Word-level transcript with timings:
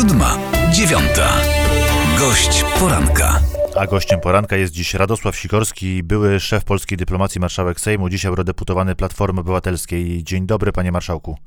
Siódma, 0.00 0.38
dziewiąta. 0.72 1.36
Gość 2.18 2.64
poranka. 2.78 3.40
A 3.76 3.86
gościem 3.86 4.20
poranka 4.20 4.56
jest 4.56 4.72
dziś 4.72 4.94
Radosław 4.94 5.36
Sikorski, 5.36 6.02
były 6.02 6.40
szef 6.40 6.64
polskiej 6.64 6.98
dyplomacji, 6.98 7.40
marszałek 7.40 7.80
Sejmu, 7.80 8.08
dziś 8.08 8.24
eurodeputowany 8.24 8.94
Platformy 8.94 9.40
Obywatelskiej. 9.40 10.24
Dzień 10.24 10.46
dobry, 10.46 10.72
panie 10.72 10.92
marszałku. 10.92 11.38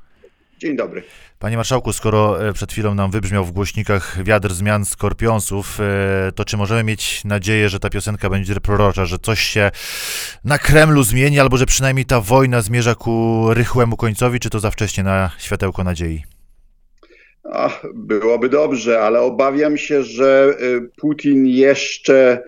Dzień 0.60 0.78
dobry. 0.78 1.04
Panie 1.40 1.58
marszałku, 1.58 1.94
skoro 1.94 2.48
e, 2.50 2.54
przed 2.54 2.72
chwilą 2.72 2.96
nam 2.96 3.12
wybrzmiał 3.12 3.46
w 3.46 3.52
głośnikach 3.52 4.24
wiatr 4.24 4.54
zmian 4.54 4.86
skorpionsów, 4.86 5.80
e, 5.80 6.32
to 6.32 6.46
czy 6.46 6.58
możemy 6.58 6.84
mieć 6.84 7.24
nadzieję, 7.24 7.70
że 7.70 7.80
ta 7.80 7.90
piosenka 7.90 8.30
będzie 8.30 8.56
prorocza, 8.56 9.06
że 9.06 9.20
coś 9.20 9.40
się 9.40 9.72
na 10.46 10.58
Kremlu 10.58 11.04
zmieni, 11.04 11.40
albo 11.40 11.58
że 11.58 11.66
przynajmniej 11.66 12.06
ta 12.06 12.22
wojna 12.22 12.62
zmierza 12.62 12.96
ku 12.96 13.48
rychłemu 13.54 13.98
końcowi, 13.98 14.40
czy 14.40 14.50
to 14.50 14.60
za 14.60 14.72
wcześnie 14.72 15.04
na 15.04 15.32
światełko 15.38 15.84
nadziei? 15.84 16.33
Ach, 17.56 17.86
byłoby 17.94 18.50
dobrze, 18.50 19.02
ale 19.02 19.22
obawiam 19.22 19.78
się, 19.78 20.04
że 20.04 20.56
y, 20.62 20.90
Putin 20.98 21.48
jeszcze 21.48 22.44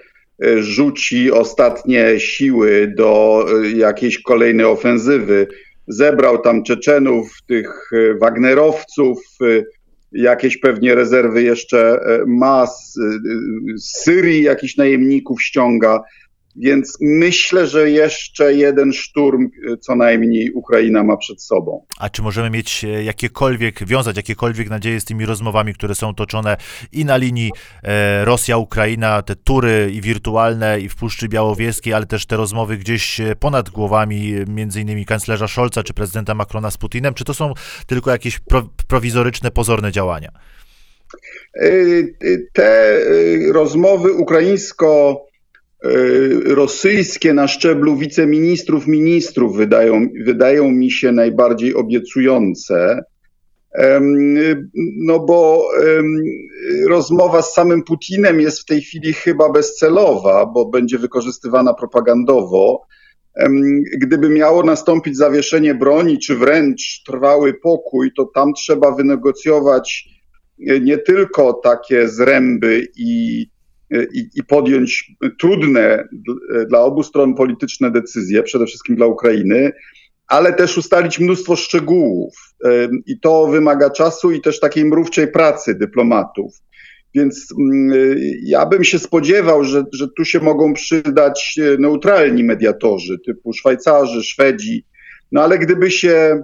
y, 0.46 0.64
rzuci 0.64 1.32
ostatnie 1.32 2.20
siły 2.20 2.94
do 2.98 3.46
y, 3.64 3.72
jakiejś 3.72 4.22
kolejnej 4.22 4.66
ofensywy. 4.66 5.48
Zebrał 5.88 6.38
tam 6.38 6.64
Czeczenów, 6.64 7.30
tych 7.48 7.92
Wagnerowców, 8.22 9.20
jakieś 10.12 10.58
pewnie 10.58 10.96
rezerwy 10.96 11.44
jeszcze 11.44 12.00
ma, 12.28 12.68
z 12.68 12.98
Syrii 14.04 14.44
jakichś 14.44 14.78
najemników 14.78 15.44
ściąga. 15.44 16.02
Więc 16.58 16.98
myślę, 17.02 17.68
że 17.68 17.90
jeszcze 17.92 18.54
jeden 18.54 18.94
szturm 18.94 19.50
co 19.80 19.96
najmniej 19.96 20.52
Ukraina 20.52 21.04
ma 21.04 21.18
przed 21.18 21.42
sobą. 21.42 21.86
A 22.00 22.10
czy 22.10 22.22
możemy 22.22 22.50
mieć 22.50 22.84
e, 22.84 23.04
jakiekolwiek, 23.04 23.86
wiązać 23.86 24.18
jakiekolwiek 24.18 24.70
nadzieje 24.70 25.00
z 25.00 25.06
tymi 25.06 25.26
rozmowami, 25.26 25.74
które 25.74 25.96
są 25.96 26.16
toczone 26.16 26.58
i 26.92 27.06
na 27.06 27.18
linii 27.18 27.52
e, 27.84 28.26
Rosja-Ukraina, 28.26 29.22
te 29.22 29.36
tury 29.36 29.92
i 29.94 30.02
wirtualne 30.02 30.80
i 30.80 30.90
w 30.90 30.96
Puszczy 30.96 31.30
Białowieskiej, 31.30 31.94
ale 31.94 32.06
też 32.06 32.26
te 32.26 32.38
rozmowy 32.38 32.78
gdzieś 32.78 33.20
e, 33.20 33.36
ponad 33.36 33.70
głowami 33.70 34.34
między 34.48 34.82
innymi 34.82 35.06
kanclerza 35.06 35.48
Scholza 35.48 35.84
czy 35.84 35.94
prezydenta 35.94 36.34
Macrona 36.34 36.72
z 36.72 36.78
Putinem? 36.78 37.14
Czy 37.14 37.24
to 37.24 37.34
są 37.34 37.54
tylko 37.88 38.12
jakieś 38.12 38.40
pro, 38.40 38.70
prowizoryczne, 38.88 39.52
pozorne 39.52 39.92
działania? 39.92 40.30
Te 42.54 43.00
rozmowy 43.54 44.14
ukraińsko 44.14 45.22
rosyjskie 46.46 47.34
na 47.34 47.48
szczeblu 47.48 47.98
wiceministrów, 47.98 48.88
ministrów 48.88 49.58
wydają, 49.58 50.08
wydają 50.26 50.72
mi 50.72 50.92
się 50.92 51.12
najbardziej 51.12 51.76
obiecujące. 51.76 53.04
No 54.98 55.20
bo 55.20 55.68
rozmowa 56.88 57.42
z 57.42 57.54
samym 57.54 57.84
Putinem 57.84 58.42
jest 58.42 58.60
w 58.60 58.66
tej 58.66 58.82
chwili 58.82 59.14
chyba 59.14 59.52
bezcelowa, 59.52 60.46
bo 60.46 60.66
będzie 60.66 60.98
wykorzystywana 60.98 61.74
propagandowo. 61.74 62.82
Gdyby 63.98 64.30
miało 64.30 64.64
nastąpić 64.64 65.18
zawieszenie 65.18 65.76
broni, 65.76 66.20
czy 66.20 66.36
wręcz 66.36 67.04
trwały 67.06 67.54
pokój, 67.54 68.12
to 68.18 68.26
tam 68.26 68.54
trzeba 68.54 68.92
wynegocjować 68.92 70.10
nie 70.82 70.98
tylko 70.98 71.54
takie 71.54 72.08
zręby 72.08 72.88
i 72.98 73.48
i, 73.92 74.30
i 74.36 74.44
podjąć 74.44 75.12
trudne 75.40 76.08
dla 76.70 76.80
obu 76.80 77.04
stron 77.04 77.36
polityczne 77.36 77.92
decyzje, 77.92 78.44
przede 78.44 78.66
wszystkim 78.66 78.96
dla 78.96 79.06
Ukrainy, 79.06 79.72
ale 80.28 80.54
też 80.54 80.78
ustalić 80.78 81.20
mnóstwo 81.20 81.56
szczegółów. 81.56 82.34
I 83.06 83.20
to 83.20 83.48
wymaga 83.48 83.90
czasu 83.90 84.32
i 84.32 84.42
też 84.42 84.60
takiej 84.60 84.86
mrówczej 84.86 85.28
pracy 85.28 85.76
dyplomatów. 85.76 86.54
Więc 87.16 87.48
mm, 87.60 88.18
ja 88.44 88.66
bym 88.66 88.84
się 88.84 89.00
spodziewał, 89.00 89.64
że, 89.64 89.84
że 89.94 90.08
tu 90.18 90.26
się 90.26 90.40
mogą 90.40 90.74
przydać 90.74 91.60
e, 91.60 91.78
neutralni 91.78 92.44
mediatorzy 92.44 93.20
typu 93.26 93.54
Szwajcarzy, 93.54 94.24
Szwedzi. 94.24 94.86
No 95.32 95.42
ale 95.42 95.60
gdyby 95.60 95.92
się 95.92 96.44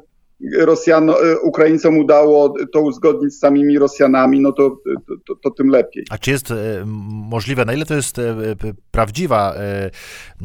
Rosjano, 0.57 1.23
e, 1.23 1.39
Ukraińcom 1.39 1.97
udało 1.97 2.53
to 2.73 2.81
uzgodnić 2.81 3.33
z 3.33 3.39
samymi 3.39 3.79
Rosjanami, 3.79 4.39
no 4.39 4.51
to, 4.51 4.77
to, 5.27 5.35
to, 5.35 5.51
tym 5.51 5.67
lepiej. 5.67 6.05
A 6.09 6.17
czy 6.17 6.31
jest 6.31 6.51
e, 6.51 6.55
możliwe, 7.07 7.65
na 7.65 7.73
ile 7.73 7.85
to 7.85 7.93
jest 7.93 8.19
e, 8.19 8.23
prawdziwa 8.91 9.55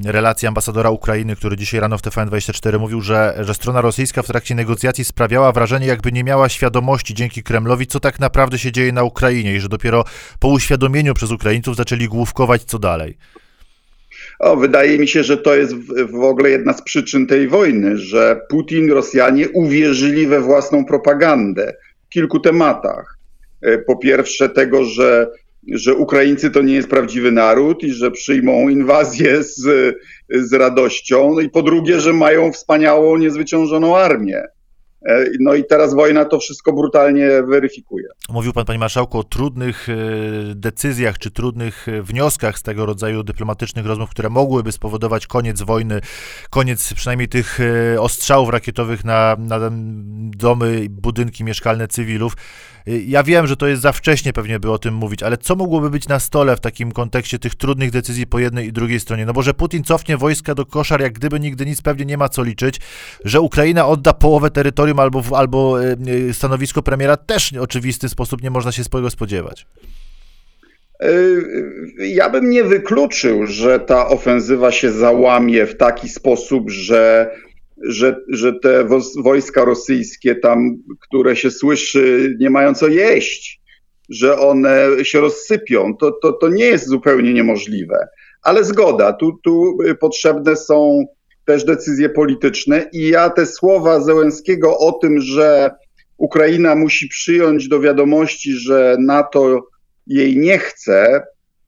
relacja 0.04 0.48
ambasadora 0.48 0.90
Ukrainy, 0.90 1.36
który 1.36 1.56
dzisiaj 1.56 1.80
rano 1.80 1.98
w 1.98 2.02
TVN24 2.02 2.78
mówił, 2.78 3.00
że, 3.00 3.34
że 3.40 3.54
strona 3.54 3.80
rosyjska 3.80 4.22
w 4.22 4.26
trakcie 4.26 4.54
negocjacji 4.54 5.04
sprawiała 5.04 5.52
wrażenie, 5.52 5.86
jakby 5.86 6.12
nie 6.12 6.24
miała 6.24 6.48
świadomości 6.48 7.14
dzięki 7.14 7.42
Kremlowi, 7.42 7.86
co 7.86 8.00
tak 8.00 8.20
naprawdę 8.20 8.58
się 8.58 8.72
dzieje 8.72 8.92
na 8.92 9.02
Ukrainie 9.02 9.54
i 9.54 9.60
że 9.60 9.68
dopiero 9.68 10.04
po 10.40 10.48
uświadomieniu 10.48 11.14
przez 11.14 11.30
Ukraińców 11.30 11.76
zaczęli 11.76 12.08
główkować, 12.08 12.64
co 12.64 12.78
dalej. 12.78 13.16
O, 14.38 14.56
wydaje 14.56 14.98
mi 14.98 15.08
się, 15.08 15.22
że 15.22 15.36
to 15.36 15.56
jest 15.56 15.74
w, 16.10 16.24
ogóle 16.24 16.50
jedna 16.50 16.72
z 16.72 16.82
przyczyn 16.82 17.26
tej 17.26 17.48
wojny, 17.48 17.98
że 17.98 18.40
Putin, 18.48 18.90
Rosjanie 18.90 19.48
uwierzyli 19.48 20.26
we 20.26 20.40
własną 20.40 20.84
propagandę 20.84 21.74
w 22.06 22.08
kilku 22.08 22.40
tematach. 22.40 23.18
E, 23.62 23.78
po 23.78 23.96
pierwsze, 23.96 24.48
tego, 24.48 24.84
że, 24.84 25.26
że 25.72 25.94
Ukraińcy 25.94 26.50
to 26.50 26.62
nie 26.62 26.74
jest 26.74 26.88
prawdziwy 26.88 27.32
naród 27.32 27.82
i 27.82 27.92
że 27.92 28.10
przyjmą 28.10 28.68
inwazję 28.68 29.42
z, 29.42 29.96
z 30.30 30.52
radością. 30.52 31.32
No 31.34 31.40
I 31.40 31.50
po 31.50 31.62
drugie, 31.62 32.00
że 32.00 32.12
mają 32.12 32.52
wspaniałą, 32.52 33.16
niezwyciężoną 33.16 33.96
armię. 33.96 34.42
E, 35.06 35.24
no 35.40 35.54
i 35.54 35.64
teraz 35.64 35.94
wojna 35.94 36.24
to 36.24 36.38
wszystko 36.38 36.72
brutalnie 36.72 37.42
weryfikuje. 37.42 38.06
Mówił 38.28 38.52
pan, 38.52 38.64
panie 38.64 38.78
marszałku, 38.78 39.18
o 39.18 39.24
trudnych 39.24 39.88
e, 39.88 39.94
decyzjach 40.54 41.18
czy 41.18 41.30
trudnych 41.30 41.88
e, 41.88 42.02
wnioskach 42.02 42.58
z 42.58 42.62
tego 42.62 42.86
rodzaju 42.86 43.22
dyplomatycznych 43.22 43.86
rozmów, 43.86 44.10
które 44.10 44.28
mogłyby 44.28 44.72
spowodować 44.72 45.26
koniec 45.26 45.62
wojny, 45.62 46.00
koniec 46.50 46.94
przynajmniej 46.94 47.28
tych 47.28 47.58
ostrzałów 47.98 48.50
rakietowych 48.50 49.04
na, 49.04 49.36
na 49.38 49.70
domy, 50.36 50.86
budynki 50.90 51.44
mieszkalne 51.44 51.88
cywilów. 51.88 52.36
Ja 52.86 53.22
wiem, 53.22 53.46
że 53.46 53.56
to 53.56 53.66
jest 53.66 53.82
za 53.82 53.92
wcześnie 53.92 54.32
pewnie 54.32 54.60
by 54.60 54.70
o 54.70 54.78
tym 54.78 54.94
mówić, 54.94 55.22
ale 55.22 55.38
co 55.38 55.56
mogłoby 55.56 55.90
być 55.90 56.08
na 56.08 56.20
stole 56.20 56.56
w 56.56 56.60
takim 56.60 56.92
kontekście 56.92 57.38
tych 57.38 57.54
trudnych 57.54 57.90
decyzji 57.90 58.26
po 58.26 58.38
jednej 58.38 58.66
i 58.66 58.72
drugiej 58.72 59.00
stronie? 59.00 59.26
No 59.26 59.32
bo 59.32 59.42
że 59.42 59.54
Putin 59.54 59.84
cofnie 59.84 60.16
wojska 60.16 60.54
do 60.54 60.66
koszar, 60.66 61.00
jak 61.00 61.12
gdyby 61.12 61.40
nigdy 61.40 61.66
nic, 61.66 61.82
pewnie 61.82 62.04
nie 62.04 62.16
ma 62.16 62.28
co 62.28 62.42
liczyć, 62.42 62.80
że 63.24 63.40
Ukraina 63.40 63.86
odda 63.86 64.12
połowę 64.12 64.50
terytorium 64.50 65.00
albo, 65.00 65.22
albo 65.36 65.84
e, 65.84 65.96
e, 66.28 66.34
stanowisko 66.34 66.82
premiera 66.82 67.16
też 67.16 67.52
w 67.52 67.60
oczywisty 67.60 68.08
sposób 68.08 68.42
nie 68.42 68.50
można 68.50 68.72
się 68.72 68.84
swojego 68.84 69.10
spodziewać. 69.10 69.66
E, 71.00 71.08
ja 71.98 72.30
bym 72.30 72.50
nie 72.50 72.64
wykluczył, 72.64 73.46
że 73.46 73.80
ta 73.80 74.08
ofensywa 74.08 74.72
się 74.72 74.92
załamie 74.92 75.66
w 75.66 75.76
taki 75.76 76.08
sposób, 76.08 76.70
że 76.70 77.30
że, 77.82 78.20
że 78.28 78.52
te 78.52 78.88
wojska 79.18 79.64
rosyjskie 79.64 80.34
tam, 80.34 80.76
które 81.00 81.36
się 81.36 81.50
słyszy, 81.50 82.36
nie 82.40 82.50
mają 82.50 82.74
co 82.74 82.88
jeść, 82.88 83.60
że 84.08 84.38
one 84.38 84.88
się 85.02 85.20
rozsypią, 85.20 85.96
to, 85.96 86.12
to, 86.22 86.32
to 86.32 86.48
nie 86.48 86.64
jest 86.64 86.88
zupełnie 86.88 87.34
niemożliwe. 87.34 88.08
Ale 88.42 88.64
zgoda, 88.64 89.12
tu, 89.12 89.38
tu 89.44 89.78
potrzebne 90.00 90.56
są 90.56 91.06
też 91.44 91.64
decyzje 91.64 92.08
polityczne 92.08 92.88
i 92.92 93.08
ja 93.08 93.30
te 93.30 93.46
słowa 93.46 94.00
Zełenskiego 94.00 94.78
o 94.78 94.92
tym, 94.92 95.20
że 95.20 95.70
Ukraina 96.16 96.74
musi 96.74 97.08
przyjąć 97.08 97.68
do 97.68 97.80
wiadomości, 97.80 98.52
że 98.52 98.96
NATO 99.00 99.68
jej 100.06 100.36
nie 100.36 100.58
chce, 100.58 101.26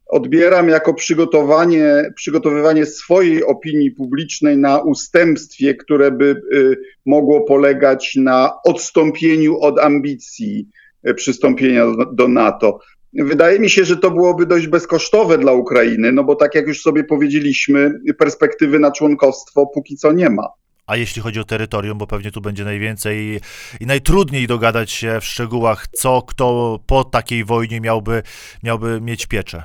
odbieram 0.08 0.68
jako 0.68 0.94
przygotowanie, 0.94 2.12
przygotowywanie 2.14 2.86
swojej 2.86 3.44
opinii 3.44 3.90
publicznej 3.90 4.58
na 4.58 4.78
ustępstwie, 4.78 5.74
które 5.74 6.10
by 6.10 6.42
y, 6.52 6.76
mogło 7.06 7.40
polegać 7.40 8.16
na 8.16 8.52
odstąpieniu 8.64 9.58
od 9.60 9.78
ambicji 9.78 10.68
y, 11.08 11.14
przystąpienia 11.14 11.86
do 12.12 12.28
NATO. 12.28 12.78
Wydaje 13.12 13.58
mi 13.58 13.70
się, 13.70 13.84
że 13.84 13.96
to 13.96 14.10
byłoby 14.10 14.46
dość 14.46 14.66
bezkosztowe 14.66 15.38
dla 15.38 15.52
Ukrainy, 15.52 16.12
no 16.12 16.24
bo 16.24 16.34
tak 16.34 16.54
jak 16.54 16.66
już 16.66 16.82
sobie 16.82 17.04
powiedzieliśmy, 17.04 18.00
perspektywy 18.18 18.78
na 18.78 18.92
członkostwo 18.92 19.66
póki 19.66 19.96
co 19.96 20.12
nie 20.12 20.30
ma. 20.30 20.48
A 20.86 20.96
jeśli 20.96 21.22
chodzi 21.22 21.40
o 21.40 21.44
terytorium, 21.44 21.98
bo 21.98 22.06
pewnie 22.06 22.30
tu 22.30 22.40
będzie 22.40 22.64
najwięcej 22.64 23.40
i 23.80 23.86
najtrudniej 23.86 24.46
dogadać 24.46 24.90
się 24.90 25.20
w 25.20 25.24
szczegółach, 25.24 25.88
co 25.92 26.22
kto 26.22 26.78
po 26.86 27.04
takiej 27.04 27.44
wojnie 27.44 27.80
miałby, 27.80 28.22
miałby 28.62 29.00
mieć 29.00 29.26
pieczę. 29.26 29.62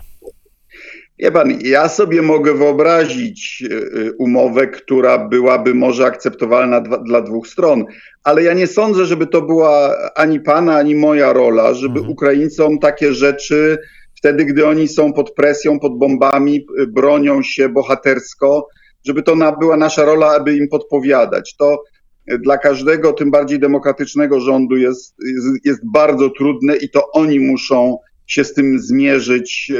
Wie 1.20 1.32
pan, 1.32 1.60
ja 1.64 1.90
sobie 1.90 2.22
mogę 2.22 2.54
wyobrazić 2.54 3.64
y, 3.72 3.76
y, 3.76 4.14
umowę, 4.20 4.68
która 4.68 5.28
byłaby 5.28 5.74
może 5.74 6.06
akceptowalna 6.06 6.82
dla 6.82 7.22
dwóch 7.22 7.48
stron, 7.48 7.86
ale 8.24 8.44
ja 8.44 8.54
nie 8.54 8.68
sądzę, 8.68 9.06
żeby 9.06 9.28
to 9.28 9.42
była 9.42 9.96
ani 10.16 10.40
pana, 10.40 10.78
ani 10.78 10.96
moja 10.96 11.34
rola, 11.34 11.74
żeby 11.74 12.00
mhm. 12.00 12.12
Ukraińcom 12.12 12.80
takie 12.80 13.14
rzeczy 13.14 13.78
wtedy, 14.16 14.46
gdy 14.46 14.68
oni 14.68 14.88
są 14.88 15.14
pod 15.14 15.34
presją, 15.34 15.80
pod 15.80 15.98
bombami, 15.98 16.66
y, 16.80 16.88
bronią 16.88 17.42
się 17.44 17.70
bohatersko, 17.70 18.68
żeby 19.06 19.24
to 19.24 19.36
była 19.60 19.78
nasza 19.78 20.06
rola, 20.06 20.36
aby 20.36 20.58
im 20.58 20.68
podpowiadać. 20.68 21.56
To 21.56 21.84
dla 22.40 22.58
każdego, 22.58 23.14
tym 23.14 23.32
bardziej 23.32 23.60
demokratycznego 23.60 24.40
rządu 24.40 24.76
jest, 24.76 25.16
jest, 25.26 25.66
jest 25.66 25.82
bardzo 25.94 26.30
trudne 26.30 26.76
i 26.76 26.90
to 26.90 27.12
oni 27.12 27.40
muszą 27.40 27.98
się 28.28 28.44
z 28.44 28.54
tym 28.54 28.80
zmierzyć 28.80 29.72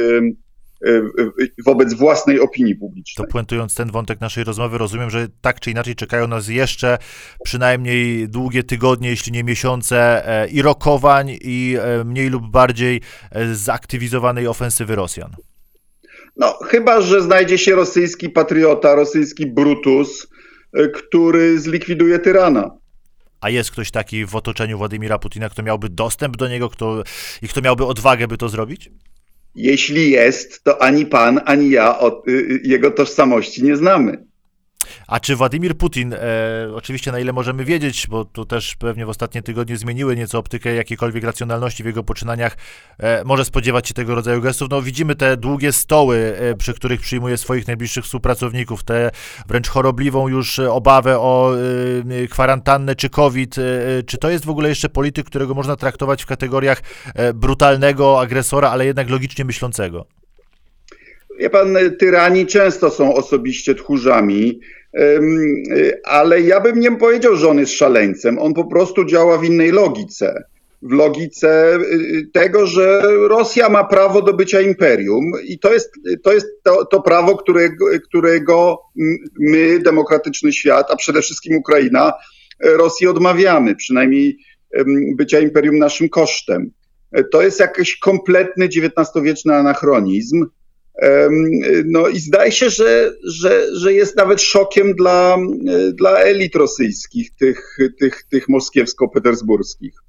wobec 1.64 1.94
własnej 1.94 2.40
opinii 2.40 2.74
publicznej. 2.74 3.26
To 3.26 3.32
puentując 3.32 3.74
ten 3.74 3.90
wątek 3.90 4.20
naszej 4.20 4.44
rozmowy, 4.44 4.78
rozumiem, 4.78 5.10
że 5.10 5.26
tak 5.40 5.60
czy 5.60 5.70
inaczej 5.70 5.94
czekają 5.94 6.28
nas 6.28 6.48
jeszcze 6.48 6.98
przynajmniej 7.44 8.28
długie 8.28 8.62
tygodnie, 8.62 9.08
jeśli 9.08 9.32
nie 9.32 9.44
miesiące 9.44 10.28
e, 10.28 10.48
i 10.48 10.62
rokowań, 10.62 11.38
i 11.40 11.76
e, 11.80 12.04
mniej 12.04 12.30
lub 12.30 12.50
bardziej 12.50 13.00
e, 13.30 13.54
zaktywizowanej 13.54 14.46
ofensywy 14.46 14.94
Rosjan. 14.94 15.30
No, 16.36 16.58
chyba, 16.66 17.00
że 17.00 17.22
znajdzie 17.22 17.58
się 17.58 17.74
rosyjski 17.74 18.28
patriota, 18.28 18.94
rosyjski 18.94 19.46
Brutus, 19.46 20.26
który 20.94 21.60
zlikwiduje 21.60 22.18
tyrana. 22.18 22.70
A 23.40 23.50
jest 23.50 23.70
ktoś 23.70 23.90
taki 23.90 24.26
w 24.26 24.36
otoczeniu 24.36 24.78
Władimira 24.78 25.18
Putina, 25.18 25.48
kto 25.48 25.62
miałby 25.62 25.88
dostęp 25.88 26.36
do 26.36 26.48
niego 26.48 26.68
kto, 26.68 27.02
i 27.42 27.48
kto 27.48 27.60
miałby 27.60 27.84
odwagę, 27.86 28.28
by 28.28 28.36
to 28.36 28.48
zrobić? 28.48 28.90
Jeśli 29.54 30.10
jest, 30.10 30.64
to 30.64 30.82
ani 30.82 31.06
pan, 31.06 31.40
ani 31.44 31.70
ja 31.70 31.98
od, 31.98 32.28
y, 32.28 32.32
y, 32.32 32.60
jego 32.64 32.90
tożsamości 32.90 33.64
nie 33.64 33.76
znamy. 33.76 34.24
A 35.06 35.20
czy 35.20 35.36
Władimir 35.36 35.76
Putin, 35.76 36.12
e, 36.12 36.18
oczywiście 36.74 37.12
na 37.12 37.18
ile 37.18 37.32
możemy 37.32 37.64
wiedzieć, 37.64 38.06
bo 38.06 38.24
tu 38.24 38.44
też 38.44 38.74
pewnie 38.74 39.06
w 39.06 39.08
ostatnie 39.08 39.42
tygodnie 39.42 39.76
zmieniły 39.76 40.16
nieco 40.16 40.38
optykę 40.38 40.74
jakiejkolwiek 40.74 41.24
racjonalności 41.24 41.82
w 41.82 41.86
jego 41.86 42.04
poczynaniach, 42.04 42.56
e, 42.98 43.24
może 43.24 43.44
spodziewać 43.44 43.88
się 43.88 43.94
tego 43.94 44.14
rodzaju 44.14 44.40
gestów? 44.40 44.70
No 44.70 44.82
widzimy 44.82 45.14
te 45.14 45.36
długie 45.36 45.72
stoły, 45.72 46.36
e, 46.38 46.54
przy 46.54 46.74
których 46.74 47.00
przyjmuje 47.00 47.36
swoich 47.36 47.66
najbliższych 47.66 48.04
współpracowników, 48.04 48.84
tę 48.84 49.10
wręcz 49.48 49.68
chorobliwą 49.68 50.28
już 50.28 50.58
obawę 50.58 51.18
o 51.18 51.52
e, 52.22 52.28
kwarantannę 52.28 52.94
czy 52.94 53.10
COVID. 53.10 53.56
E, 53.58 54.02
czy 54.02 54.18
to 54.18 54.30
jest 54.30 54.44
w 54.44 54.50
ogóle 54.50 54.68
jeszcze 54.68 54.88
polityk, 54.88 55.26
którego 55.26 55.54
można 55.54 55.76
traktować 55.76 56.22
w 56.22 56.26
kategoriach 56.26 56.82
e, 57.14 57.32
brutalnego 57.32 58.20
agresora, 58.20 58.70
ale 58.70 58.86
jednak 58.86 59.10
logicznie 59.10 59.44
myślącego? 59.44 60.06
Wie 61.38 61.50
pan, 61.50 61.76
tyrani 61.98 62.46
często 62.46 62.90
są 62.90 63.14
osobiście 63.14 63.74
tchórzami, 63.74 64.60
ale 66.04 66.40
ja 66.40 66.60
bym 66.60 66.80
nie 66.80 66.96
powiedział, 66.96 67.36
że 67.36 67.48
on 67.48 67.58
jest 67.58 67.72
szaleńcem. 67.72 68.38
On 68.38 68.54
po 68.54 68.64
prostu 68.64 69.04
działa 69.04 69.38
w 69.38 69.44
innej 69.44 69.72
logice. 69.72 70.44
W 70.82 70.92
logice 70.92 71.76
y, 71.76 72.30
tego, 72.32 72.66
że 72.66 73.02
Rosja 73.28 73.68
ma 73.68 73.84
prawo 73.84 74.22
do 74.22 74.34
bycia 74.34 74.60
imperium 74.60 75.32
i 75.44 75.58
to 75.58 75.72
jest 75.72 75.92
to, 76.22 76.32
jest 76.32 76.46
to, 76.62 76.84
to 76.84 77.02
prawo, 77.02 77.36
którego, 77.36 77.86
którego 78.04 78.78
my, 79.38 79.78
demokratyczny 79.78 80.52
świat, 80.52 80.90
a 80.90 80.96
przede 80.96 81.22
wszystkim 81.22 81.56
Ukraina, 81.56 82.12
Rosji 82.60 83.06
odmawiamy, 83.06 83.76
przynajmniej 83.76 84.38
bycia 85.16 85.40
imperium 85.40 85.78
naszym 85.78 86.08
kosztem. 86.08 86.70
To 87.32 87.42
jest 87.42 87.60
jakiś 87.60 87.98
kompletny 87.98 88.64
XIX-wieczny 88.64 89.54
anachronizm 89.54 90.46
no 91.84 92.08
i 92.08 92.18
zdaje 92.18 92.52
się, 92.52 92.70
że, 92.70 93.14
że, 93.24 93.76
że 93.76 93.92
jest 93.92 94.16
nawet 94.16 94.42
szokiem 94.42 94.94
dla, 94.94 95.36
dla 95.94 96.18
elit 96.18 96.54
rosyjskich, 96.54 97.34
tych, 97.34 97.78
tych, 97.98 98.22
tych 98.22 98.48
moskiewsko-petersburskich. 98.48 100.03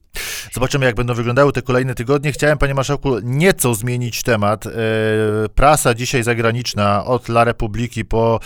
Zobaczymy, 0.54 0.86
jak 0.86 0.96
będą 0.96 1.14
wyglądały 1.14 1.52
te 1.52 1.62
kolejne 1.62 1.96
tygodnie. 1.96 2.32
Chciałem, 2.32 2.58
panie 2.58 2.74
marszałku, 2.74 3.20
nieco 3.24 3.76
zmienić 3.76 4.24
temat. 4.24 4.66
E, 4.66 4.72
prasa 5.56 5.94
dzisiaj 5.94 6.24
zagraniczna, 6.24 7.06
od 7.06 7.30
La 7.30 7.44
Republiki 7.44 8.06
po 8.06 8.40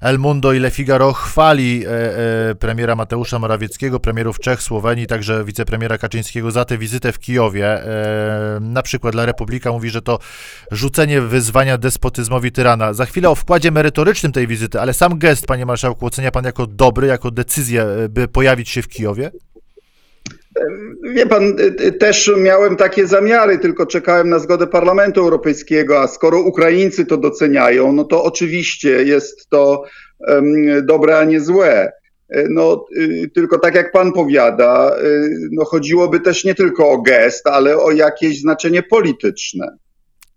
El 0.00 0.18
Mundo 0.18 0.52
i 0.52 0.58
Le 0.58 0.70
Figaro 0.70 1.12
chwali 1.12 1.84
e, 1.86 1.90
e, 2.50 2.54
premiera 2.54 2.96
Mateusza 2.96 3.38
Morawieckiego, 3.38 4.00
premierów 4.00 4.40
Czech, 4.40 4.62
Słowenii, 4.62 5.06
także 5.06 5.44
wicepremiera 5.44 5.98
Kaczyńskiego 5.98 6.50
za 6.50 6.64
tę 6.64 6.78
wizytę 6.78 7.12
w 7.12 7.18
Kijowie. 7.18 7.82
Na 8.60 8.82
przykład 8.82 9.14
La 9.14 9.26
Republika 9.26 9.72
mówi, 9.72 9.90
że 9.90 10.02
to 10.02 10.18
rzucenie 10.70 11.20
wyzwania 11.20 11.78
despotyzmowi 11.78 12.52
tyrana. 12.52 12.92
Za 12.92 13.06
chwilę 13.06 13.30
o 13.30 13.34
wkładzie 13.34 13.70
merytorycznym 13.70 14.32
tej 14.32 14.46
wizyty, 14.46 14.80
ale 14.80 14.94
sam 14.94 15.18
gest, 15.18 15.46
panie 15.46 15.66
marszałku, 15.66 16.06
ocenia 16.06 16.30
pan 16.30 16.44
jako 16.44 16.66
dobry, 16.66 17.06
jako 17.06 17.30
decyzję, 17.30 17.86
by 18.08 18.28
pojawić 18.28 18.68
się 18.68 18.82
w 18.82 18.88
Kijowie? 18.88 19.30
Wie 21.02 21.26
pan, 21.26 21.44
y, 21.60 21.86
y, 21.86 21.92
też 21.92 22.32
miałem 22.38 22.76
takie 22.76 23.06
zamiary, 23.06 23.58
tylko 23.58 23.86
czekałem 23.86 24.28
na 24.28 24.38
zgodę 24.38 24.66
Parlamentu 24.66 25.20
Europejskiego, 25.20 26.00
a 26.00 26.08
skoro 26.08 26.40
Ukraińcy 26.40 27.06
to 27.06 27.16
doceniają, 27.16 27.92
no 27.92 28.04
to 28.04 28.24
oczywiście 28.24 29.02
jest 29.02 29.48
to 29.48 29.84
dobre, 30.82 31.18
a 31.18 31.24
nie 31.24 31.40
złe. 31.40 31.92
E, 32.28 32.48
no, 32.50 32.86
y, 32.96 33.30
tylko 33.34 33.58
tak 33.58 33.74
jak 33.74 33.92
pan 33.92 34.12
powiada, 34.12 34.96
no 35.52 35.64
chodziłoby 35.64 36.20
też 36.20 36.44
nie 36.44 36.54
tylko 36.54 36.90
o 36.90 37.02
gest, 37.02 37.46
ale 37.46 37.78
o 37.78 37.92
jakieś 37.92 38.40
znaczenie 38.40 38.82
polityczne. 38.82 39.76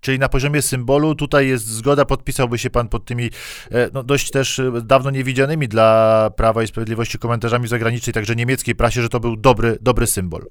Czyli 0.01 0.19
na 0.19 0.29
poziomie 0.29 0.61
symbolu 0.61 1.15
tutaj 1.15 1.47
jest 1.47 1.67
zgoda, 1.67 2.05
podpisałby 2.05 2.57
się 2.57 2.69
pan 2.69 2.87
pod 2.87 3.05
tymi 3.05 3.29
e, 3.71 3.89
no, 3.93 4.03
dość 4.03 4.31
też 4.31 4.59
e, 4.59 4.71
dawno 4.85 5.11
niewidzianymi 5.11 5.67
dla 5.67 6.29
Prawa 6.37 6.63
i 6.63 6.67
Sprawiedliwości 6.67 7.17
komentarzami 7.17 7.67
zagranicznej, 7.67 8.13
także 8.13 8.35
niemieckiej 8.35 8.75
prasie, 8.75 9.01
że 9.01 9.09
to 9.09 9.19
był 9.19 9.35
dobry, 9.35 9.77
dobry 9.81 10.07
symbol. 10.07 10.45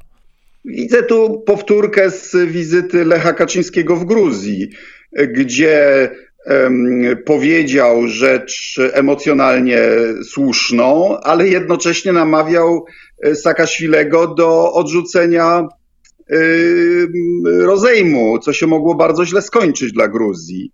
Widzę 0.65 1.03
tu 1.03 1.43
powtórkę 1.47 2.11
z 2.11 2.37
wizyty 2.50 3.05
Lecha 3.05 3.33
Kaczyńskiego 3.33 3.97
w 3.97 4.05
Gruzji, 4.05 4.71
gdzie 5.12 6.11
powiedział 7.25 8.09
rzecz 8.09 8.81
emocjonalnie 8.93 9.81
słuszną, 10.25 11.19
ale 11.21 11.49
jednocześnie 11.49 12.12
namawiał 12.12 12.85
e, 13.23 13.35
Saakaszwilego 13.35 14.27
do 14.27 14.73
odrzucenia 14.73 15.69
rozejmu, 17.60 18.38
co 18.38 18.52
się 18.52 18.66
mogło 18.66 18.94
bardzo 18.94 19.25
źle 19.25 19.42
skończyć 19.42 19.92
dla 19.92 20.08
Gruzji. 20.08 20.72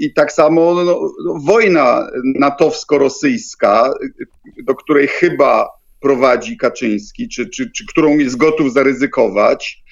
I 0.00 0.12
tak 0.14 0.32
samo 0.32 0.74
no, 0.74 0.84
no, 0.84 1.34
wojna 1.44 2.06
natowsko-rosyjska, 2.38 3.92
do 4.64 4.74
której 4.74 5.08
chyba 5.08 5.68
prowadzi 6.00 6.56
Kaczyński, 6.56 7.28
czy, 7.28 7.50
czy, 7.50 7.70
czy 7.70 7.86
którą 7.86 8.18
jest 8.18 8.36
gotów 8.36 8.72
zaryzykować, 8.72 9.82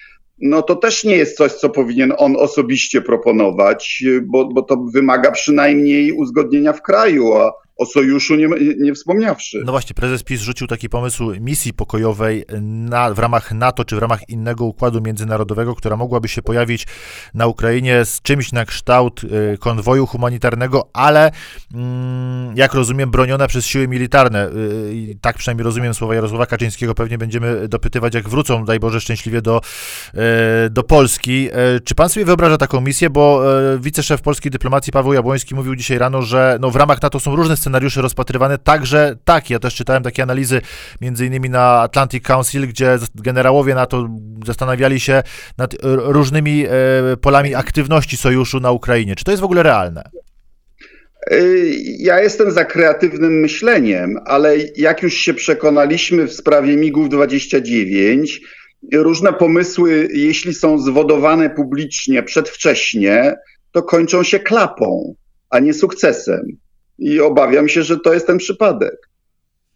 no 0.40 0.62
to 0.62 0.76
też 0.76 1.04
nie 1.04 1.16
jest 1.16 1.36
coś, 1.36 1.52
co 1.52 1.68
powinien 1.70 2.12
on 2.18 2.36
osobiście 2.36 3.02
proponować, 3.02 4.04
bo, 4.22 4.48
bo 4.48 4.62
to 4.62 4.76
wymaga 4.76 5.30
przynajmniej 5.30 6.12
uzgodnienia 6.12 6.72
w 6.72 6.82
kraju, 6.82 7.34
a 7.34 7.52
o 7.78 7.86
sojuszu 7.86 8.36
nie, 8.36 8.48
nie 8.78 8.94
wspomniawszy. 8.94 9.62
No 9.64 9.72
właśnie, 9.72 9.94
prezes 9.94 10.22
PiS 10.22 10.40
rzucił 10.40 10.66
taki 10.66 10.88
pomysł 10.88 11.32
misji 11.40 11.72
pokojowej 11.72 12.44
na, 12.62 13.14
w 13.14 13.18
ramach 13.18 13.52
NATO, 13.52 13.84
czy 13.84 13.96
w 13.96 13.98
ramach 13.98 14.28
innego 14.28 14.64
układu 14.64 15.00
międzynarodowego, 15.00 15.74
która 15.74 15.96
mogłaby 15.96 16.28
się 16.28 16.42
pojawić 16.42 16.86
na 17.34 17.46
Ukrainie 17.46 18.04
z 18.04 18.22
czymś 18.22 18.52
na 18.52 18.64
kształt 18.64 19.24
y, 19.24 19.58
konwoju 19.58 20.06
humanitarnego, 20.06 20.90
ale 20.92 21.30
mm, 21.74 22.56
jak 22.56 22.74
rozumiem, 22.74 23.10
broniona 23.10 23.46
przez 23.46 23.66
siły 23.66 23.88
militarne. 23.88 24.48
Y, 24.48 25.18
tak 25.20 25.38
przynajmniej 25.38 25.64
rozumiem 25.64 25.94
słowa 25.94 26.14
Jarosława 26.14 26.46
Kaczyńskiego. 26.46 26.94
Pewnie 26.94 27.18
będziemy 27.18 27.68
dopytywać, 27.68 28.14
jak 28.14 28.28
wrócą, 28.28 28.64
daj 28.64 28.80
Boże, 28.80 29.00
szczęśliwie 29.00 29.42
do, 29.42 29.60
y, 30.14 30.70
do 30.70 30.82
Polski. 30.82 31.48
Czy 31.84 31.94
pan 31.94 32.08
sobie 32.08 32.26
wyobraża 32.26 32.58
taką 32.58 32.80
misję? 32.80 33.10
Bo 33.10 33.42
wiceszef 33.78 34.22
polskiej 34.22 34.50
dyplomacji 34.50 34.92
Paweł 34.92 35.12
Jabłoński 35.12 35.54
mówił 35.54 35.76
dzisiaj 35.76 35.98
rano, 35.98 36.22
że 36.22 36.58
no, 36.60 36.70
w 36.70 36.76
ramach 36.76 37.02
NATO 37.02 37.20
są 37.20 37.36
różne 37.36 37.56
scenariusze, 37.56 37.67
scenariusze 37.68 38.02
rozpatrywane. 38.02 38.58
Także 38.58 39.16
tak, 39.24 39.50
ja 39.50 39.58
też 39.58 39.74
czytałem 39.74 40.02
takie 40.02 40.22
analizy, 40.22 40.60
między 41.00 41.26
innymi 41.26 41.50
na 41.50 41.80
Atlantic 41.80 42.24
Council, 42.24 42.68
gdzie 42.68 42.98
generałowie 43.14 43.74
NATO 43.74 44.08
zastanawiali 44.46 45.00
się 45.00 45.22
nad 45.58 45.74
różnymi 45.82 46.66
e, 46.66 46.70
polami 47.16 47.54
aktywności 47.54 48.16
sojuszu 48.16 48.60
na 48.60 48.70
Ukrainie. 48.70 49.16
Czy 49.16 49.24
to 49.24 49.30
jest 49.30 49.40
w 49.40 49.44
ogóle 49.44 49.62
realne? 49.62 50.02
E, 51.30 51.38
ja 51.98 52.20
jestem 52.20 52.50
za 52.50 52.64
kreatywnym 52.64 53.40
myśleniem, 53.40 54.18
ale 54.24 54.56
jak 54.76 55.02
już 55.02 55.14
się 55.14 55.34
przekonaliśmy 55.34 56.26
w 56.26 56.32
sprawie 56.32 56.76
MIGów 56.76 57.08
29, 57.08 58.40
różne 58.92 59.32
pomysły, 59.32 60.08
jeśli 60.12 60.54
są 60.54 60.78
zwodowane 60.78 61.50
publicznie 61.50 62.22
przedwcześnie, 62.22 63.36
to 63.72 63.82
kończą 63.82 64.22
się 64.22 64.38
klapą, 64.38 65.14
a 65.50 65.58
nie 65.60 65.74
sukcesem. 65.74 66.40
I 66.98 67.20
obawiam 67.20 67.68
się, 67.68 67.82
że 67.82 68.00
to 68.00 68.14
jest 68.14 68.26
ten 68.26 68.38
przypadek. 68.38 69.08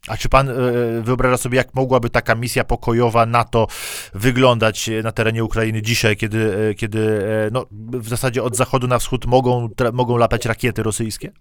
A 0.09 0.17
czy 0.17 0.29
pan 0.29 0.49
e, 0.49 0.55
wyobraża 1.03 1.37
sobie, 1.37 1.57
jak 1.57 1.75
mogłaby 1.75 2.11
taka 2.11 2.35
misja 2.35 2.65
pokojowa 2.65 3.27
NATO 3.27 3.67
wyglądać 4.15 4.91
na 5.03 5.13
terenie 5.13 5.45
Ukrainy 5.45 5.83
dzisiaj, 5.83 6.17
kiedy, 6.17 6.57
e, 6.71 6.75
kiedy 6.75 6.99
e, 6.99 7.51
no, 7.53 7.67
w 7.93 8.09
zasadzie 8.09 8.43
od 8.43 8.57
zachodu 8.57 8.87
na 8.87 8.99
wschód 8.99 9.27
mogą, 9.27 9.69
mogą 9.93 10.17
latać 10.17 10.47
rakiety 10.47 10.83
rosyjskie? 10.83 11.33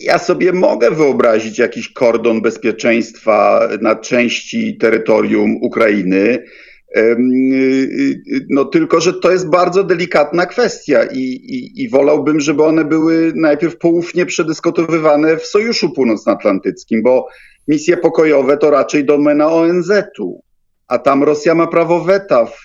Ja 0.00 0.18
sobie 0.18 0.52
mogę 0.52 0.90
wyobrazić 0.90 1.58
jakiś 1.58 1.92
kordon 1.92 2.42
bezpieczeństwa 2.42 3.68
na 3.80 3.96
części 3.96 4.76
terytorium 4.76 5.56
Ukrainy. 5.62 6.44
No 8.50 8.64
tylko, 8.64 9.00
że 9.00 9.12
to 9.12 9.32
jest 9.32 9.50
bardzo 9.50 9.84
delikatna 9.84 10.46
kwestia 10.46 11.04
i, 11.04 11.20
i, 11.20 11.82
i 11.82 11.88
wolałbym, 11.88 12.40
żeby 12.40 12.64
one 12.64 12.84
były 12.84 13.32
najpierw 13.36 13.78
poufnie 13.78 14.26
przedyskutowywane 14.26 15.36
w 15.36 15.46
Sojuszu 15.46 15.90
Północnoatlantyckim, 15.90 17.02
bo 17.02 17.26
misje 17.68 17.96
pokojowe 17.96 18.56
to 18.56 18.70
raczej 18.70 19.04
domena 19.04 19.52
ONZ-u, 19.52 20.42
a 20.88 20.98
tam 20.98 21.22
Rosja 21.22 21.54
ma 21.54 21.66
prawo 21.66 22.04
weta 22.04 22.46
w 22.46 22.60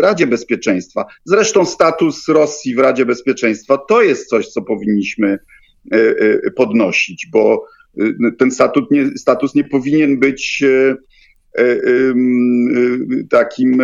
Radzie 0.00 0.26
Bezpieczeństwa. 0.26 1.04
Zresztą 1.24 1.64
status 1.64 2.28
Rosji 2.28 2.74
w 2.74 2.78
Radzie 2.78 3.06
Bezpieczeństwa 3.06 3.78
to 3.88 4.02
jest 4.02 4.28
coś, 4.28 4.48
co 4.48 4.62
powinniśmy 4.62 5.38
podnosić, 6.56 7.26
bo 7.32 7.64
ten 8.38 8.50
status 8.50 8.84
nie, 8.90 9.06
status 9.16 9.54
nie 9.54 9.64
powinien 9.64 10.18
być 10.18 10.64
takim 13.30 13.82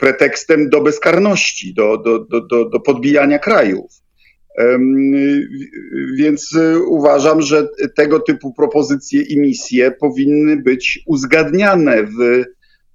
pretekstem 0.00 0.68
do 0.68 0.80
bezkarności, 0.80 1.74
do, 1.74 1.96
do, 1.96 2.40
do, 2.40 2.68
do 2.68 2.80
podbijania 2.80 3.38
krajów. 3.38 3.90
Więc 6.18 6.58
uważam, 6.88 7.42
że 7.42 7.68
tego 7.96 8.20
typu 8.20 8.54
propozycje 8.54 9.22
i 9.22 9.38
misje 9.40 9.90
powinny 9.90 10.56
być 10.56 11.02
uzgadniane 11.06 12.02
w 12.02 12.44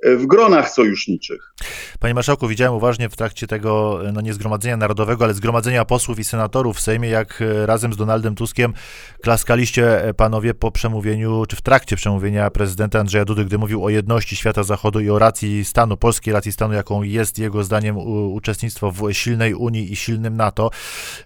w 0.05 0.25
gronach 0.25 0.69
sojuszniczych. 0.69 1.53
Panie 1.99 2.13
Marszałku, 2.13 2.47
widziałem 2.47 2.73
uważnie 2.73 3.09
w 3.09 3.15
trakcie 3.15 3.47
tego, 3.47 3.99
no 4.13 4.21
nie 4.21 4.33
Zgromadzenia 4.33 4.77
Narodowego, 4.77 5.25
ale 5.25 5.33
Zgromadzenia 5.33 5.85
Posłów 5.85 6.19
i 6.19 6.23
Senatorów 6.23 6.77
w 6.77 6.79
Sejmie, 6.79 7.09
jak 7.09 7.41
e, 7.41 7.65
razem 7.65 7.93
z 7.93 7.97
Donaldem 7.97 8.35
Tuskiem 8.35 8.73
klaskaliście 9.21 10.03
e, 10.03 10.13
panowie 10.13 10.53
po 10.53 10.71
przemówieniu, 10.71 11.45
czy 11.45 11.55
w 11.55 11.61
trakcie 11.61 11.95
przemówienia 11.95 12.49
prezydenta 12.49 12.99
Andrzeja 12.99 13.25
Dudy, 13.25 13.45
gdy 13.45 13.57
mówił 13.57 13.85
o 13.85 13.89
jedności 13.89 14.35
świata 14.35 14.63
zachodu 14.63 14.99
i 14.99 15.09
o 15.09 15.19
racji 15.19 15.65
stanu, 15.65 15.97
polskiej 15.97 16.33
racji 16.33 16.51
stanu, 16.51 16.73
jaką 16.73 17.03
jest 17.03 17.39
jego 17.39 17.63
zdaniem 17.63 17.97
uczestnictwo 18.33 18.91
w 18.91 19.13
silnej 19.13 19.53
Unii 19.53 19.91
i 19.91 19.95
silnym 19.95 20.37
NATO. 20.37 20.69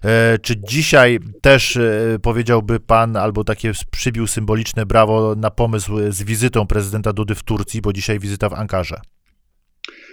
E, 0.04 0.38
czy 0.38 0.56
dzisiaj 0.56 1.18
też 1.40 1.78
powiedziałby 2.22 2.80
pan, 2.80 3.16
albo 3.16 3.44
takie 3.44 3.72
przybił 3.90 4.26
symboliczne 4.26 4.86
brawo 4.86 5.34
na 5.36 5.50
pomysł 5.50 5.96
z 6.08 6.22
wizytą 6.22 6.66
prezydenta 6.66 7.12
Dudy 7.12 7.34
w 7.34 7.42
Turcji, 7.42 7.80
bo 7.80 7.92
dzisiaj 7.92 8.18
wizyta 8.18 8.48
w 8.48 8.54
Ankarze. 8.54 8.69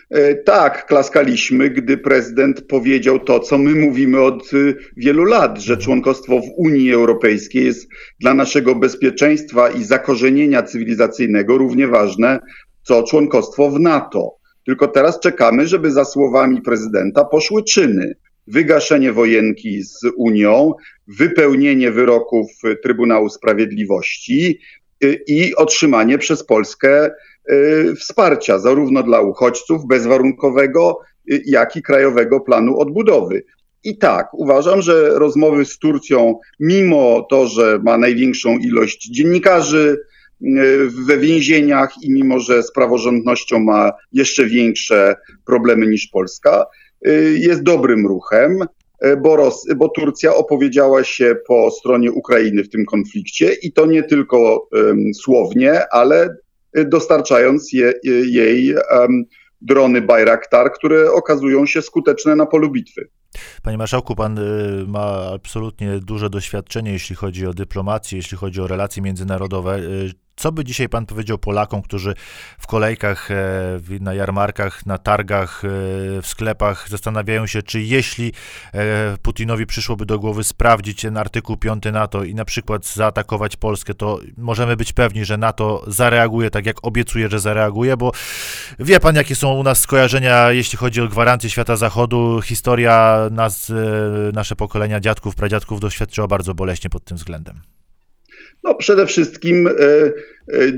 E, 0.10 0.36
tak, 0.36 0.86
klaskaliśmy, 0.86 1.70
gdy 1.70 1.98
prezydent 1.98 2.62
powiedział 2.62 3.20
to, 3.20 3.40
co 3.40 3.58
my 3.58 3.76
mówimy 3.76 4.22
od 4.22 4.54
y, 4.54 4.76
wielu 4.98 5.24
lat, 5.24 5.60
że 5.60 5.78
członkostwo 5.78 6.40
w 6.40 6.50
Unii 6.58 6.94
Europejskiej 6.94 7.66
jest 7.66 7.88
dla 8.20 8.34
naszego 8.34 8.76
bezpieczeństwa 8.76 9.70
i 9.70 9.84
zakorzenienia 9.84 10.64
cywilizacyjnego 10.64 11.58
równie 11.58 11.88
ważne, 11.88 12.40
co 12.84 13.04
członkostwo 13.04 13.70
w 13.70 13.80
NATO. 13.80 14.36
Tylko 14.66 14.88
teraz 14.88 15.20
czekamy, 15.20 15.68
żeby 15.68 15.92
za 15.92 16.06
słowami 16.06 16.62
prezydenta 16.62 17.26
poszły 17.26 17.64
czyny. 17.64 18.16
Wygaszenie 18.48 19.14
wojenki 19.14 19.84
z 19.84 20.00
Unią, 20.18 20.74
wypełnienie 21.08 21.92
wyroków 21.92 22.52
Trybunału 22.84 23.30
Sprawiedliwości 23.30 24.60
y, 25.04 25.20
i 25.28 25.56
otrzymanie 25.56 26.18
przez 26.18 26.46
Polskę 26.46 27.12
wsparcia, 28.00 28.60
zarówno 28.60 29.04
dla 29.04 29.22
uchodźców 29.22 29.88
bezwarunkowego, 29.88 31.00
y, 31.32 31.44
jak 31.46 31.76
i 31.76 31.82
krajowego 31.82 32.40
planu 32.40 32.80
odbudowy. 32.80 33.44
I 33.84 33.98
tak, 33.98 34.34
uważam, 34.34 34.82
że 34.82 35.10
rozmowy 35.10 35.66
z 35.66 35.80
Turcją, 35.80 36.40
mimo 36.60 37.28
to, 37.30 37.48
że 37.48 37.80
ma 37.84 37.98
największą 37.98 38.58
ilość 38.58 39.10
dziennikarzy 39.10 39.98
y, 40.42 40.48
we 41.08 41.18
więzieniach 41.18 41.94
i 42.04 42.12
mimo, 42.12 42.40
że 42.40 42.64
z 42.64 42.72
praworządnością 42.72 43.60
ma 43.60 43.92
jeszcze 44.14 44.46
większe 44.46 45.16
problemy 45.46 45.88
niż 45.88 46.08
Polska, 46.08 46.66
jest 47.38 47.64
dobrym 47.64 48.08
ruchem, 48.08 48.60
bo, 49.22 49.36
Ros 49.36 49.66
bo 49.76 49.90
Turcja 49.90 50.36
opowiedziała 50.36 51.04
się 51.04 51.36
po 51.48 51.72
stronie 51.72 52.12
Ukrainy 52.12 52.64
w 52.64 52.70
tym 52.70 52.86
konflikcie 52.86 53.54
i 53.54 53.72
to 53.72 53.86
nie 53.86 54.04
tylko 54.04 54.68
um, 54.72 55.14
słownie, 55.14 55.90
ale 55.92 56.36
dostarczając 56.86 57.74
je, 57.74 57.94
jej 58.26 58.76
um, 58.76 59.24
drony 59.62 60.02
Bayraktar, 60.02 60.72
które 60.72 61.12
okazują 61.12 61.66
się 61.66 61.82
skuteczne 61.82 62.36
na 62.36 62.46
polu 62.46 62.72
bitwy. 62.72 63.10
Panie 63.64 63.78
marszałku, 63.78 64.16
pan 64.16 64.38
y, 64.38 64.42
ma 64.88 65.32
absolutnie 65.34 66.00
duże 66.00 66.30
doświadczenie, 66.30 66.92
jeśli 66.92 67.16
chodzi 67.16 67.48
o 67.48 67.54
dyplomację, 67.54 68.18
jeśli 68.18 68.38
chodzi 68.38 68.62
o 68.62 68.68
relacje 68.68 69.04
międzynarodowe. 69.04 69.80
Co 70.38 70.52
by 70.52 70.64
dzisiaj 70.64 70.90
pan 70.90 71.06
powiedział 71.06 71.38
Polakom, 71.38 71.82
którzy 71.82 72.14
w 72.60 72.68
kolejkach, 72.68 73.32
e, 73.32 74.00
na 74.00 74.14
jarmarkach, 74.14 74.86
na 74.86 74.98
targach, 74.98 75.66
e, 75.66 75.68
w 76.22 76.28
sklepach 76.28 76.90
zastanawiają 76.90 77.48
się, 77.48 77.64
czy 77.64 77.82
jeśli 77.82 78.34
e, 78.74 79.18
Putinowi 79.22 79.66
przyszłoby 79.66 80.06
do 80.06 80.20
głowy 80.20 80.44
sprawdzić 80.44 81.02
ten 81.02 81.18
artykuł 81.18 81.58
5 81.58 81.92
NATO 81.92 82.24
i 82.24 82.36
na 82.36 82.46
przykład 82.46 82.86
zaatakować 82.86 83.56
Polskę, 83.56 83.94
to 83.94 84.20
możemy 84.38 84.76
być 84.76 84.94
pewni, 84.94 85.26
że 85.26 85.38
NATO 85.38 85.84
zareaguje 85.88 86.50
tak, 86.50 86.66
jak 86.66 86.78
obiecuje, 86.86 87.30
że 87.30 87.40
zareaguje, 87.40 87.98
bo 87.98 88.12
wie 88.80 89.00
pan, 89.00 89.16
jakie 89.16 89.36
są 89.36 89.54
u 89.54 89.64
nas 89.64 89.80
skojarzenia, 89.80 90.52
jeśli 90.52 90.78
chodzi 90.78 91.02
o 91.02 91.08
gwarancję 91.08 91.50
świata 91.50 91.76
zachodu. 91.76 92.42
Historia 92.42 93.20
nas, 93.32 93.72
nasze 94.34 94.56
pokolenia 94.56 95.00
dziadków, 95.00 95.36
pradziadków 95.36 95.80
doświadczyła 95.80 96.28
bardzo 96.28 96.54
boleśnie 96.54 96.90
pod 96.90 97.04
tym 97.04 97.18
względem. 97.18 97.77
No, 98.64 98.76
przede 98.76 99.06
wszystkim 99.06 99.68
e, 99.68 99.72
e, 99.72 100.12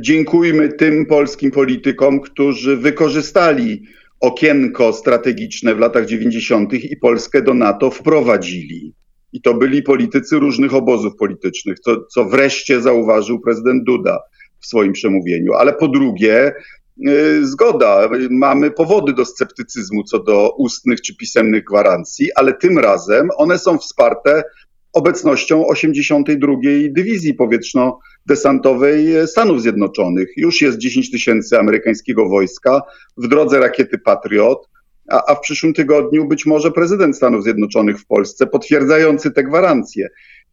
dziękujmy 0.02 0.70
tym 0.70 1.06
polskim 1.06 1.52
politykom, 1.52 2.20
którzy 2.22 2.78
wykorzystali 2.78 3.84
okienko 4.20 4.94
strategiczne 4.94 5.76
w 5.76 5.80
latach 5.80 6.06
90. 6.06 6.74
i 6.74 6.98
Polskę 6.98 7.42
do 7.42 7.54
NATO 7.54 7.92
wprowadzili. 7.92 8.94
I 9.34 9.42
to 9.42 9.54
byli 9.54 9.84
politycy 9.84 10.40
różnych 10.40 10.74
obozów 10.74 11.16
politycznych, 11.16 11.80
co, 11.80 12.06
co 12.06 12.26
wreszcie 12.26 12.82
zauważył 12.82 13.40
prezydent 13.40 13.84
Duda 13.84 14.20
w 14.60 14.66
swoim 14.66 14.94
przemówieniu. 14.94 15.54
Ale 15.54 15.74
po 15.74 15.88
drugie, 15.88 16.46
e, 16.46 16.54
zgoda, 17.42 18.10
mamy 18.30 18.72
powody 18.72 19.14
do 19.14 19.26
sceptycyzmu 19.26 20.04
co 20.04 20.20
do 20.20 20.56
ustnych 20.58 21.02
czy 21.02 21.16
pisemnych 21.16 21.64
gwarancji, 21.64 22.34
ale 22.36 22.54
tym 22.54 22.80
razem 22.80 23.30
one 23.38 23.60
są 23.60 23.78
wsparte 23.78 24.44
obecnością 24.94 25.68
82. 25.68 26.54
Dywizji 26.90 27.34
Powietrzno-Desantowej 27.34 29.28
Stanów 29.28 29.62
Zjednoczonych. 29.62 30.30
Już 30.38 30.62
jest 30.62 30.78
10 30.78 31.12
tysięcy 31.12 31.60
amerykańskiego 31.60 32.30
wojska 32.30 32.82
w 33.18 33.28
drodze 33.28 33.60
rakiety 33.60 33.98
Patriot, 33.98 34.70
a, 35.10 35.32
a 35.32 35.36
w 35.36 35.40
przyszłym 35.40 35.74
tygodniu 35.74 36.28
być 36.28 36.46
może 36.46 36.72
prezydent 36.72 37.16
Stanów 37.16 37.44
Zjednoczonych 37.44 38.00
w 38.00 38.06
Polsce 38.06 38.48
potwierdzający 38.48 39.32
te 39.32 39.44
gwarancje. 39.44 40.08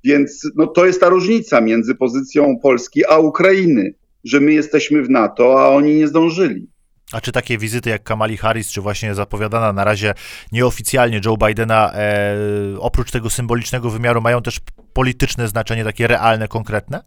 Więc 0.04 0.50
no, 0.56 0.66
to 0.66 0.86
jest 0.86 1.00
ta 1.00 1.08
różnica 1.08 1.60
między 1.60 1.94
pozycją 1.94 2.58
Polski 2.62 3.06
a 3.06 3.18
Ukrainy, 3.18 3.94
że 4.24 4.40
my 4.40 4.52
jesteśmy 4.52 5.02
w 5.02 5.10
NATO, 5.10 5.60
a 5.60 5.68
oni 5.68 5.96
nie 5.96 6.08
zdążyli. 6.08 6.66
A 7.12 7.20
czy 7.20 7.32
takie 7.32 7.58
wizyty 7.58 7.90
jak 7.90 8.02
Kamali 8.02 8.36
Harris, 8.36 8.70
czy 8.70 8.80
właśnie 8.80 9.14
zapowiadana 9.14 9.72
na 9.72 9.84
razie 9.84 10.14
nieoficjalnie 10.52 11.20
Joe 11.24 11.36
Bidena, 11.36 11.92
e, 11.94 12.36
oprócz 12.78 13.10
tego 13.10 13.30
symbolicznego 13.30 13.90
wymiaru, 13.90 14.20
mają 14.20 14.42
też 14.42 14.60
polityczne 14.92 15.48
znaczenie, 15.48 15.84
takie 15.84 16.06
realne, 16.06 16.48
konkretne? 16.48 17.02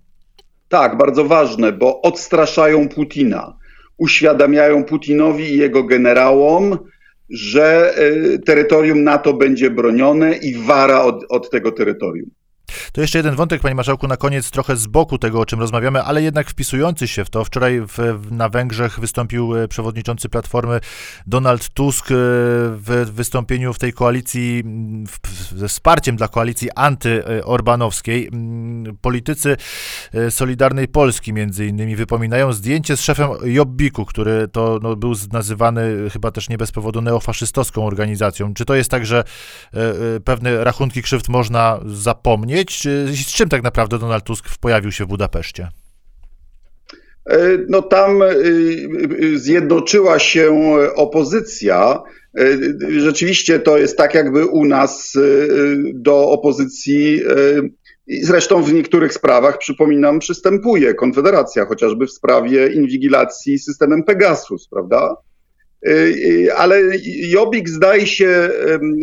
Tak, 0.69 0.97
bardzo 0.97 1.25
ważne, 1.25 1.71
bo 1.71 2.01
odstraszają 2.01 2.89
Putina. 2.89 3.57
Uświadamiają 3.97 4.83
Putinowi 4.83 5.43
i 5.43 5.57
jego 5.57 5.83
generałom, 5.83 6.77
że 7.29 7.93
e, 7.95 8.39
terytorium 8.39 9.03
NATO 9.03 9.33
będzie 9.33 9.69
bronione 9.69 10.37
i 10.37 10.55
wara 10.55 11.01
od, 11.01 11.25
od 11.29 11.49
tego 11.49 11.71
terytorium. 11.71 12.29
To 12.91 13.01
jeszcze 13.01 13.19
jeden 13.19 13.35
wątek, 13.35 13.61
panie 13.61 13.75
marszałku, 13.75 14.07
na 14.07 14.17
koniec 14.17 14.51
trochę 14.51 14.75
z 14.75 14.87
boku 14.87 15.17
tego, 15.17 15.39
o 15.39 15.45
czym 15.45 15.59
rozmawiamy, 15.59 16.03
ale 16.03 16.21
jednak 16.21 16.49
wpisujący 16.49 17.07
się 17.07 17.25
w 17.25 17.29
to. 17.29 17.45
Wczoraj 17.45 17.81
w, 17.81 18.27
na 18.31 18.49
Węgrzech 18.49 18.99
wystąpił 18.99 19.55
e, 19.55 19.67
przewodniczący 19.67 20.29
Platformy 20.29 20.79
Donald 21.27 21.69
Tusk 21.69 22.11
e, 22.11 22.13
w 22.15 23.11
wystąpieniu 23.13 23.73
w 23.73 23.79
tej 23.79 23.93
koalicji, 23.93 24.63
ze 25.55 25.67
wsparciem 25.67 26.15
dla 26.15 26.27
koalicji 26.27 26.69
antyorbanowskiej. 26.75 28.29
Politycy 29.01 29.57
e, 30.13 30.31
Solidarnej 30.31 30.87
Polski 30.87 31.33
między 31.33 31.65
innymi 31.65 31.95
wypominają 31.95 32.53
zdjęcie 32.53 32.97
z 32.97 33.01
szefem 33.01 33.29
Jobbiku, 33.43 34.05
który 34.05 34.47
to 34.47 34.79
no, 34.81 34.95
był 34.95 35.13
nazywany 35.31 36.09
chyba 36.09 36.31
też 36.31 36.49
nie 36.49 36.57
bez 36.57 36.71
powodu 36.71 37.01
neofaszystowską 37.01 37.85
organizacją. 37.85 38.53
Czy 38.53 38.65
to 38.65 38.75
jest 38.75 38.91
tak, 38.91 39.05
że 39.05 39.23
pewne 40.25 40.63
rachunki 40.63 41.01
krzywd 41.01 41.29
można 41.29 41.79
zapomnieć? 41.85 42.58
Czy 42.65 43.07
z 43.07 43.27
czym 43.27 43.49
tak 43.49 43.63
naprawdę 43.63 43.99
Donald 43.99 44.23
Tusk 44.23 44.45
pojawił 44.61 44.91
się 44.91 45.05
w 45.05 45.07
Budapeszcie? 45.07 45.69
E, 47.29 47.57
no 47.69 47.81
tam 47.81 48.21
e, 48.21 48.25
e, 48.25 48.35
zjednoczyła 49.35 50.19
się 50.19 50.75
opozycja. 50.95 52.01
Rzeczywiście 52.97 53.59
to 53.59 53.77
jest 53.77 53.97
tak, 53.97 54.13
jakby 54.13 54.45
u 54.45 54.65
nas 54.65 55.13
do 55.93 56.29
opozycji, 56.29 57.21
zresztą 58.21 58.63
w 58.63 58.73
niektórych 58.73 59.13
sprawach, 59.13 59.57
przypominam, 59.57 60.19
przystępuje 60.19 60.93
Konfederacja, 60.93 61.65
chociażby 61.65 62.07
w 62.07 62.11
sprawie 62.11 62.67
inwigilacji 62.67 63.59
systemem 63.59 64.03
Pegasus, 64.03 64.67
prawda? 64.67 65.15
Y, 65.87 65.91
y, 65.91 66.53
ale 66.55 66.81
Jobbik 67.05 67.69
zdaje 67.69 68.07
się 68.07 68.49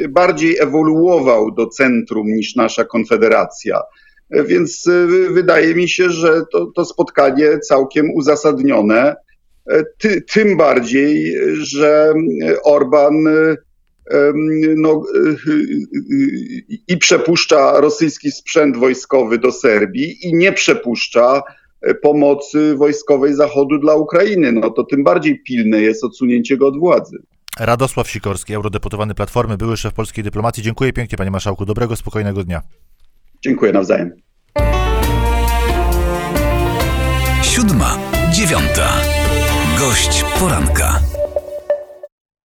bardziej 0.09 0.59
ewoluował 0.59 1.51
do 1.51 1.67
centrum 1.67 2.27
niż 2.27 2.57
nasza 2.57 2.85
konfederacja. 2.85 3.81
Więc 4.31 4.89
wydaje 5.31 5.75
mi 5.75 5.89
się, 5.89 6.11
że 6.11 6.43
to, 6.53 6.67
to 6.75 6.85
spotkanie 6.85 7.59
całkiem 7.59 8.11
uzasadnione. 8.15 9.17
Ty, 9.99 10.23
tym 10.23 10.57
bardziej, 10.57 11.37
że 11.53 12.15
Orban 12.65 13.15
no, 14.77 15.03
i 16.89 16.99
przepuszcza 16.99 17.81
rosyjski 17.81 18.31
sprzęt 18.31 18.77
wojskowy 18.77 19.39
do 19.39 19.53
Serbii 19.53 20.27
i 20.27 20.35
nie 20.35 20.53
przepuszcza 20.53 21.43
pomocy 22.03 22.77
wojskowej 22.77 23.35
Zachodu 23.35 23.79
dla 23.79 23.95
Ukrainy. 23.95 24.53
No 24.53 24.71
to 24.71 24.85
tym 24.85 25.05
bardziej 25.05 25.43
pilne 25.43 25.81
jest 25.81 26.05
odsunięcie 26.05 26.57
go 26.57 26.67
od 26.67 26.79
władzy. 26.79 27.19
Radosław 27.61 28.11
Sikorski, 28.11 28.55
eurodeputowany 28.55 29.15
Platformy, 29.15 29.57
były 29.57 29.77
szef 29.77 29.95
polskiej 29.95 30.25
dyplomacji. 30.25 30.63
Dziękuję 30.63 30.93
pięknie, 30.93 31.19
panie 31.19 31.31
marszałku. 31.31 31.65
Dobrego, 31.65 31.97
spokojnego 31.97 32.45
dnia. 32.45 32.63
Dziękuję 33.45 33.73
nawzajem. 33.73 34.11
Siódma, 37.43 37.99
dziewiąta. 38.33 38.89
Gość 39.79 40.25
poranka. 40.41 41.16